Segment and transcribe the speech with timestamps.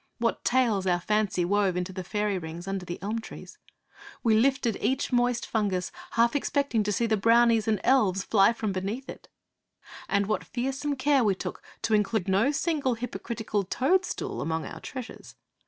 [0.17, 3.59] What tales our fancy wove into the fairy rings under the elm trees!
[4.23, 8.51] We lifted each moist fungus half expecting to see the brownies and the elves fly
[8.51, 9.27] from beneath it!
[10.09, 15.35] And what fearsome care we took to include no single hypocritical toadstool among our treasures!